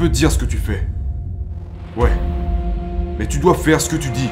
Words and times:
peux 0.00 0.08
dire 0.08 0.32
ce 0.32 0.38
que 0.38 0.46
tu 0.46 0.56
fais. 0.56 0.82
Ouais. 1.94 2.12
Mais 3.18 3.26
tu 3.26 3.38
dois 3.38 3.52
faire 3.52 3.82
ce 3.82 3.90
que 3.90 3.96
tu 3.96 4.08
dis. 4.08 4.30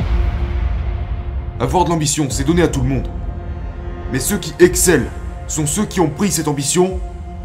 Avoir 1.61 1.85
de 1.85 1.91
l'ambition, 1.91 2.31
c'est 2.31 2.45
donné 2.45 2.63
à 2.63 2.69
tout 2.69 2.81
le 2.81 2.89
monde. 2.89 3.07
Mais 4.11 4.19
ceux 4.19 4.39
qui 4.39 4.55
excellent 4.61 5.11
sont 5.47 5.67
ceux 5.67 5.85
qui 5.85 6.01
ont 6.01 6.09
pris 6.09 6.33
cette 6.33 6.49
ambition 6.49 6.99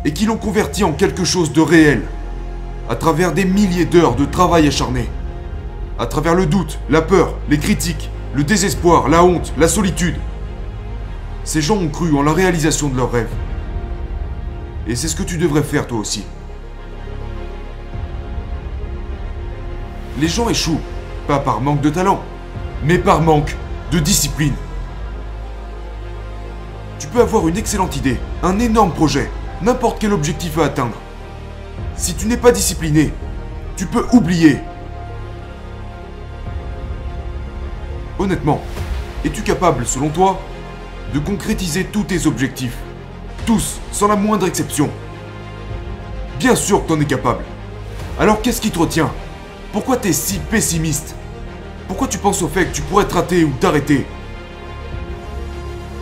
et 0.05 0.13
qui 0.13 0.25
l'ont 0.25 0.37
convertie 0.37 0.85
en 0.85 0.93
quelque 0.93 1.25
chose 1.25 1.51
de 1.51 1.59
réel, 1.59 2.01
à 2.89 2.95
travers 2.95 3.33
des 3.33 3.43
milliers 3.43 3.83
d'heures 3.83 4.15
de 4.15 4.23
travail 4.23 4.67
acharné, 4.67 5.09
à 5.99 6.05
travers 6.05 6.33
le 6.33 6.45
doute, 6.45 6.79
la 6.89 7.01
peur, 7.01 7.33
les 7.49 7.57
critiques, 7.57 8.09
le 8.33 8.45
désespoir, 8.45 9.09
la 9.09 9.25
honte, 9.25 9.51
la 9.57 9.67
solitude. 9.67 10.15
Ces 11.43 11.61
gens 11.61 11.75
ont 11.75 11.89
cru 11.89 12.15
en 12.15 12.23
la 12.23 12.31
réalisation 12.31 12.87
de 12.87 12.95
leurs 12.95 13.11
rêves. 13.11 13.35
Et 14.87 14.95
c'est 14.95 15.09
ce 15.09 15.15
que 15.17 15.23
tu 15.23 15.37
devrais 15.37 15.63
faire 15.63 15.87
toi 15.87 15.99
aussi. 15.99 16.23
Les 20.23 20.29
gens 20.29 20.47
échouent, 20.47 20.79
pas 21.27 21.39
par 21.39 21.59
manque 21.59 21.81
de 21.81 21.89
talent, 21.89 22.21
mais 22.85 22.97
par 22.97 23.19
manque 23.19 23.57
de 23.91 23.99
discipline. 23.99 24.53
Tu 26.97 27.07
peux 27.07 27.19
avoir 27.19 27.45
une 27.49 27.57
excellente 27.57 27.97
idée, 27.97 28.17
un 28.41 28.57
énorme 28.59 28.93
projet, 28.93 29.29
n'importe 29.61 29.99
quel 29.99 30.13
objectif 30.13 30.57
à 30.59 30.63
atteindre. 30.63 30.95
Si 31.97 32.13
tu 32.13 32.27
n'es 32.27 32.37
pas 32.37 32.53
discipliné, 32.53 33.11
tu 33.75 33.85
peux 33.85 34.05
oublier. 34.13 34.59
Honnêtement, 38.17 38.61
es-tu 39.25 39.41
capable, 39.41 39.85
selon 39.85 40.07
toi, 40.07 40.39
de 41.13 41.19
concrétiser 41.19 41.83
tous 41.83 42.03
tes 42.03 42.27
objectifs? 42.27 42.77
Tous, 43.45 43.81
sans 43.91 44.07
la 44.07 44.15
moindre 44.15 44.47
exception. 44.47 44.89
Bien 46.39 46.55
sûr 46.55 46.81
que 46.81 46.87
t'en 46.87 47.01
es 47.01 47.05
capable. 47.05 47.43
Alors 48.17 48.41
qu'est-ce 48.41 48.61
qui 48.61 48.71
te 48.71 48.79
retient? 48.79 49.11
Pourquoi 49.73 49.97
t'es 49.97 50.13
si 50.13 50.37
pessimiste? 50.37 51.15
Pourquoi 51.87 52.07
tu 52.07 52.19
penses 52.19 52.43
au 52.43 52.47
fait 52.47 52.67
que 52.67 52.75
tu 52.75 52.83
pourrais 52.83 53.07
te 53.07 53.15
rater 53.15 53.43
ou 53.43 53.51
t'arrêter? 53.59 54.05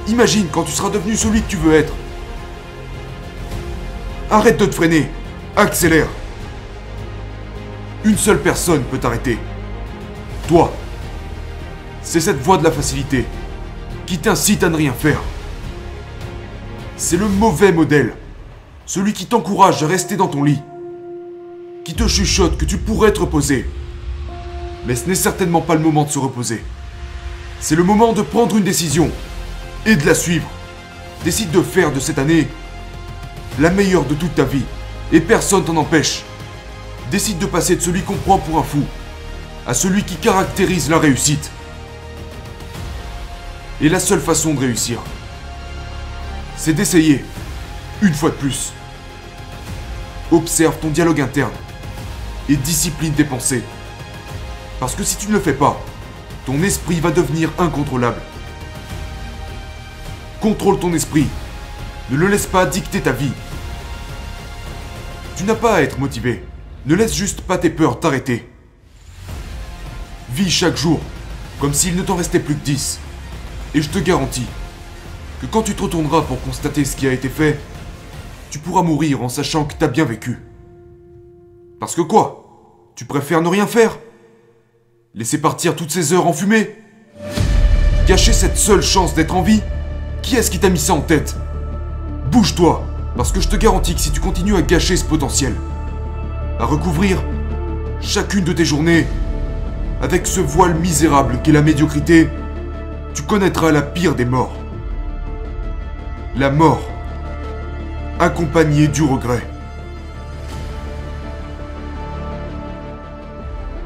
Imagine 0.09 0.47
quand 0.51 0.63
tu 0.63 0.73
seras 0.73 0.89
devenu 0.89 1.15
celui 1.15 1.41
que 1.41 1.47
tu 1.47 1.55
veux 1.55 1.73
être. 1.73 1.93
Arrête 4.29 4.57
de 4.57 4.65
te 4.65 4.75
freiner. 4.75 5.09
Accélère. 5.55 6.07
Une 8.03 8.17
seule 8.17 8.41
personne 8.41 8.83
peut 8.83 8.97
t'arrêter. 8.97 9.39
Toi. 10.49 10.73
C'est 12.01 12.19
cette 12.19 12.41
voie 12.41 12.57
de 12.57 12.65
la 12.65 12.71
facilité 12.71 13.25
qui 14.05 14.17
t'incite 14.17 14.65
à 14.65 14.69
ne 14.69 14.75
rien 14.75 14.91
faire. 14.91 15.21
C'est 16.97 17.17
le 17.17 17.29
mauvais 17.29 17.71
modèle. 17.71 18.15
Celui 18.85 19.13
qui 19.13 19.27
t'encourage 19.27 19.81
à 19.81 19.87
rester 19.87 20.17
dans 20.17 20.27
ton 20.27 20.43
lit. 20.43 20.61
Qui 21.83 21.95
te 21.95 22.07
chuchote 22.07 22.57
que 22.57 22.65
tu 22.65 22.77
pourrais 22.77 23.11
te 23.11 23.21
reposer. 23.21 23.67
Mais 24.85 24.95
ce 24.95 25.07
n'est 25.09 25.15
certainement 25.15 25.61
pas 25.61 25.73
le 25.73 25.81
moment 25.81 26.03
de 26.03 26.11
se 26.11 26.19
reposer. 26.19 26.63
C'est 27.59 27.75
le 27.75 27.83
moment 27.83 28.13
de 28.13 28.21
prendre 28.21 28.55
une 28.55 28.63
décision 28.63 29.09
et 29.87 29.95
de 29.95 30.05
la 30.05 30.13
suivre. 30.13 30.47
Décide 31.23 31.49
de 31.49 31.61
faire 31.63 31.91
de 31.91 31.99
cette 31.99 32.19
année 32.19 32.47
la 33.59 33.71
meilleure 33.71 34.05
de 34.05 34.13
toute 34.13 34.35
ta 34.35 34.43
vie 34.43 34.65
et 35.11 35.21
personne 35.21 35.63
t'en 35.63 35.75
empêche. 35.75 36.23
Décide 37.09 37.39
de 37.39 37.47
passer 37.47 37.75
de 37.75 37.81
celui 37.81 38.01
qu'on 38.03 38.15
prend 38.15 38.37
pour 38.37 38.59
un 38.59 38.63
fou 38.63 38.83
à 39.65 39.73
celui 39.73 40.03
qui 40.03 40.15
caractérise 40.15 40.87
la 40.87 40.99
réussite. 40.99 41.49
Et 43.81 43.89
la 43.89 43.99
seule 43.99 44.21
façon 44.21 44.53
de 44.53 44.59
réussir, 44.59 44.99
c'est 46.57 46.73
d'essayer, 46.73 47.25
une 48.03 48.13
fois 48.13 48.29
de 48.29 48.35
plus. 48.35 48.71
Observe 50.31 50.77
ton 50.79 50.89
dialogue 50.89 51.21
interne 51.21 51.51
et 52.51 52.57
discipline 52.57 53.13
tes 53.13 53.23
pensées. 53.23 53.63
Parce 54.79 54.93
que 54.93 55.03
si 55.03 55.15
tu 55.15 55.27
ne 55.27 55.33
le 55.33 55.39
fais 55.39 55.53
pas, 55.53 55.81
ton 56.45 56.61
esprit 56.63 56.99
va 56.99 57.11
devenir 57.11 57.49
incontrôlable. 57.57 58.21
Contrôle 60.41 60.79
ton 60.79 60.93
esprit. 60.93 61.27
Ne 62.09 62.17
le 62.17 62.27
laisse 62.27 62.47
pas 62.47 62.65
dicter 62.65 62.99
ta 62.99 63.13
vie. 63.13 63.31
Tu 65.37 65.45
n'as 65.45 65.55
pas 65.55 65.75
à 65.75 65.81
être 65.81 65.97
motivé. 65.97 66.43
Ne 66.85 66.95
laisse 66.95 67.15
juste 67.15 67.41
pas 67.41 67.57
tes 67.57 67.69
peurs 67.69 67.99
t'arrêter. 67.99 68.49
Vis 70.31 70.49
chaque 70.49 70.77
jour 70.77 70.99
comme 71.59 71.73
s'il 71.75 71.95
ne 71.95 72.01
t'en 72.01 72.15
restait 72.15 72.39
plus 72.39 72.55
que 72.55 72.65
10. 72.65 72.99
Et 73.75 73.81
je 73.81 73.89
te 73.89 73.99
garantis 73.99 74.47
que 75.39 75.45
quand 75.45 75.61
tu 75.61 75.75
te 75.75 75.83
retourneras 75.83 76.23
pour 76.23 76.41
constater 76.41 76.83
ce 76.83 76.95
qui 76.95 77.07
a 77.07 77.13
été 77.13 77.29
fait, 77.29 77.59
tu 78.49 78.59
pourras 78.59 78.81
mourir 78.81 79.21
en 79.21 79.29
sachant 79.29 79.63
que 79.63 79.75
t'as 79.75 79.87
bien 79.87 80.03
vécu. 80.03 80.39
Parce 81.79 81.95
que 81.95 82.01
quoi? 82.01 82.40
Tu 82.95 83.05
préfères 83.05 83.41
ne 83.41 83.47
rien 83.47 83.67
faire 83.67 83.97
Laisser 85.15 85.39
partir 85.39 85.75
toutes 85.75 85.91
ces 85.91 86.13
heures 86.13 86.27
en 86.27 86.33
fumée 86.33 86.75
Gâcher 88.07 88.33
cette 88.33 88.57
seule 88.57 88.81
chance 88.81 89.13
d'être 89.13 89.35
en 89.35 89.41
vie 89.41 89.61
Qui 90.21 90.35
est-ce 90.35 90.51
qui 90.51 90.59
t'a 90.59 90.69
mis 90.69 90.79
ça 90.79 90.93
en 90.93 91.01
tête? 91.01 91.35
Bouge-toi 92.31 92.85
Parce 93.15 93.31
que 93.31 93.41
je 93.41 93.47
te 93.47 93.55
garantis 93.55 93.95
que 93.95 94.01
si 94.01 94.11
tu 94.11 94.19
continues 94.19 94.55
à 94.55 94.61
gâcher 94.61 94.97
ce 94.97 95.05
potentiel, 95.05 95.53
à 96.59 96.65
recouvrir 96.65 97.21
chacune 98.01 98.43
de 98.43 98.53
tes 98.53 98.65
journées 98.65 99.07
avec 100.01 100.25
ce 100.25 100.39
voile 100.39 100.75
misérable 100.75 101.39
qu'est 101.43 101.51
la 101.51 101.61
médiocrité, 101.61 102.29
tu 103.13 103.23
connaîtras 103.23 103.71
la 103.71 103.81
pire 103.81 104.15
des 104.15 104.25
morts. 104.25 104.55
La 106.35 106.49
mort, 106.49 106.81
accompagnée 108.19 108.87
du 108.87 109.03
regret. 109.03 109.43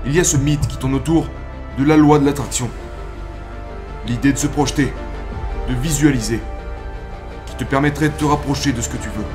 Il 0.06 0.16
y 0.16 0.20
a 0.20 0.24
ce 0.24 0.38
mythe 0.38 0.68
qui 0.68 0.78
tourne 0.78 0.94
autour 0.94 1.26
de 1.80 1.84
la 1.84 1.98
loi 1.98 2.20
de 2.20 2.26
l'attraction. 2.26 2.70
L'idée 4.06 4.32
de 4.34 4.38
se 4.38 4.46
projeter, 4.46 4.94
de 5.68 5.74
visualiser, 5.74 6.40
qui 7.48 7.56
te 7.56 7.64
permettrait 7.64 8.10
de 8.10 8.14
te 8.14 8.26
rapprocher 8.26 8.72
de 8.72 8.82
ce 8.82 8.90
que 8.90 8.98
tu 8.98 9.10
veux. 9.10 9.26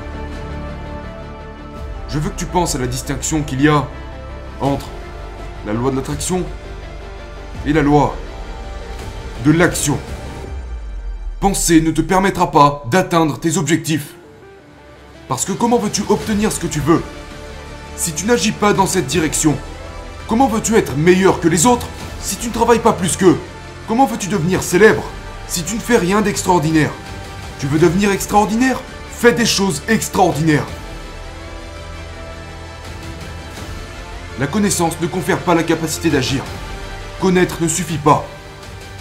Je 2.07 2.19
veux 2.19 2.29
que 2.29 2.37
tu 2.37 2.45
penses 2.45 2.75
à 2.75 2.79
la 2.79 2.87
distinction 2.87 3.43
qu'il 3.43 3.61
y 3.61 3.67
a 3.67 3.85
entre 4.61 4.87
la 5.65 5.73
loi 5.73 5.91
de 5.91 5.97
l'attraction 5.97 6.43
et 7.65 7.73
la 7.73 7.81
loi 7.81 8.15
de 9.43 9.51
l'action. 9.51 9.97
Penser 11.41 11.81
ne 11.81 11.91
te 11.91 12.01
permettra 12.01 12.49
pas 12.49 12.83
d'atteindre 12.89 13.39
tes 13.39 13.57
objectifs. 13.57 14.13
Parce 15.27 15.43
que 15.43 15.51
comment 15.51 15.79
veux-tu 15.79 16.03
obtenir 16.07 16.51
ce 16.51 16.59
que 16.59 16.67
tu 16.67 16.79
veux? 16.79 17.03
Si 17.97 18.13
tu 18.13 18.25
n'agis 18.25 18.51
pas 18.51 18.73
dans 18.73 18.85
cette 18.85 19.07
direction 19.07 19.57
Comment 20.31 20.47
veux-tu 20.47 20.77
être 20.77 20.95
meilleur 20.95 21.41
que 21.41 21.49
les 21.49 21.65
autres 21.65 21.87
si 22.21 22.37
tu 22.37 22.47
ne 22.47 22.53
travailles 22.53 22.79
pas 22.79 22.93
plus 22.93 23.17
qu'eux? 23.17 23.37
Comment 23.85 24.05
veux-tu 24.05 24.29
devenir 24.29 24.63
célèbre 24.63 25.03
si 25.49 25.61
tu 25.61 25.75
ne 25.75 25.81
fais 25.81 25.97
rien 25.97 26.21
d'extraordinaire? 26.21 26.91
Tu 27.59 27.67
veux 27.67 27.79
devenir 27.79 28.13
extraordinaire? 28.13 28.79
Fais 29.11 29.33
des 29.33 29.45
choses 29.45 29.81
extraordinaires. 29.89 30.65
La 34.39 34.47
connaissance 34.47 34.93
ne 35.01 35.07
confère 35.07 35.39
pas 35.39 35.53
la 35.53 35.63
capacité 35.63 36.09
d'agir. 36.09 36.45
Connaître 37.19 37.57
ne 37.59 37.67
suffit 37.67 37.97
pas. 37.97 38.25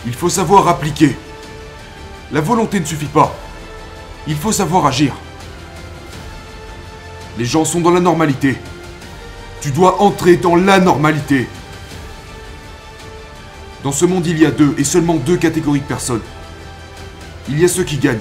Il 0.07 0.15
faut 0.15 0.31
savoir 0.31 0.67
appliquer. 0.67 1.17
La 2.33 2.41
volonté 2.41 2.81
ne 2.81 2.85
suffit 2.85 3.07
pas. 3.07 3.37
Il 4.27 4.35
faut 4.37 4.51
savoir 4.51 4.85
agir. 4.85 5.15
Les 7.39 7.45
gens 7.45 7.65
sont 7.65 7.81
dans 7.81 7.93
la 7.93 8.01
normalité. 8.01 8.59
Tu 9.61 9.71
dois 9.73 10.01
entrer 10.01 10.37
dans 10.37 10.57
la 10.57 10.81
normalité. 10.81 11.47
Dans 13.85 13.93
ce 13.93 14.07
monde, 14.07 14.27
il 14.27 14.39
y 14.39 14.47
a 14.47 14.51
deux 14.51 14.75
et 14.79 14.85
seulement 14.85 15.17
deux 15.17 15.37
catégories 15.37 15.81
de 15.81 15.85
personnes. 15.85 16.23
Il 17.49 17.61
y 17.61 17.65
a 17.65 17.69
ceux 17.69 17.85
qui 17.85 17.99
gagnent 17.99 18.19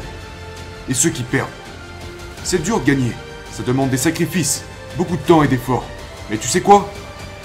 et 0.90 0.94
ceux 0.94 1.10
qui 1.10 1.24
perdent. 1.24 1.48
C'est 2.44 2.62
dur 2.62 2.82
de 2.82 2.86
gagner. 2.86 3.14
Ça 3.52 3.64
demande 3.64 3.90
des 3.90 3.97
sacrifices, 3.97 4.64
beaucoup 4.97 5.16
de 5.16 5.22
temps 5.22 5.44
et 5.44 5.47
d'efforts. 5.47 5.86
Mais 6.30 6.38
tu 6.38 6.47
sais 6.47 6.62
quoi? 6.62 6.91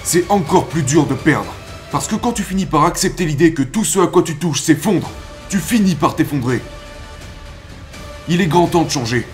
C'est 0.02 0.28
encore 0.28 0.66
plus 0.66 0.82
dur 0.82 1.06
de 1.06 1.14
perdre. 1.14 1.52
Parce 1.92 2.08
que 2.08 2.16
quand 2.16 2.32
tu 2.32 2.42
finis 2.42 2.66
par 2.66 2.84
accepter 2.84 3.24
l'idée 3.24 3.54
que 3.54 3.62
tout 3.62 3.84
ce 3.84 4.00
à 4.00 4.08
quoi 4.08 4.22
tu 4.22 4.36
touches 4.36 4.62
s'effondre, 4.62 5.08
tu 5.48 5.58
finis 5.58 5.94
par 5.94 6.16
t'effondrer. 6.16 6.60
Il 8.28 8.40
est 8.40 8.46
grand 8.46 8.66
temps 8.66 8.82
de 8.82 8.90
changer. 8.90 9.26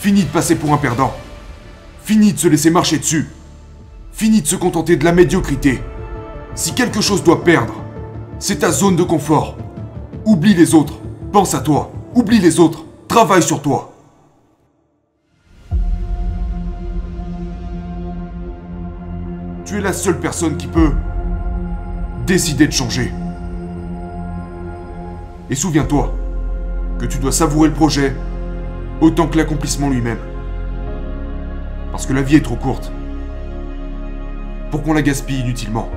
Fini 0.00 0.24
de 0.24 0.28
passer 0.28 0.56
pour 0.56 0.72
un 0.72 0.78
perdant. 0.78 1.14
Fini 2.04 2.32
de 2.32 2.38
se 2.38 2.48
laisser 2.48 2.70
marcher 2.70 2.98
dessus. 2.98 3.28
Fini 4.12 4.42
de 4.42 4.46
se 4.46 4.56
contenter 4.56 4.96
de 4.96 5.04
la 5.04 5.12
médiocrité. 5.12 5.80
Si 6.54 6.74
quelque 6.74 7.00
chose 7.00 7.24
doit 7.24 7.42
perdre, 7.42 7.74
c'est 8.38 8.58
ta 8.58 8.70
zone 8.70 8.94
de 8.94 9.02
confort. 9.02 9.56
Oublie 10.26 10.54
les 10.54 10.74
autres. 10.74 10.98
Pense 11.32 11.54
à 11.54 11.60
toi. 11.60 11.90
Oublie 12.14 12.38
les 12.38 12.60
autres. 12.60 12.84
Travaille 13.08 13.42
sur 13.42 13.62
toi. 13.62 13.94
Tu 19.64 19.78
es 19.78 19.80
la 19.80 19.94
seule 19.94 20.20
personne 20.20 20.58
qui 20.58 20.66
peut 20.66 20.92
décider 22.26 22.66
de 22.66 22.72
changer. 22.72 23.10
Et 25.48 25.54
souviens-toi 25.54 26.14
que 26.98 27.06
tu 27.06 27.18
dois 27.18 27.32
savourer 27.32 27.68
le 27.68 27.74
projet 27.74 28.14
autant 29.00 29.26
que 29.26 29.38
l'accomplissement 29.38 29.88
lui-même. 29.88 30.20
Parce 31.90 32.04
que 32.04 32.12
la 32.12 32.22
vie 32.22 32.36
est 32.36 32.42
trop 32.42 32.56
courte 32.56 32.92
pour 34.72 34.82
qu'on 34.82 34.94
la 34.94 35.02
gaspille 35.02 35.40
inutilement. 35.40 35.90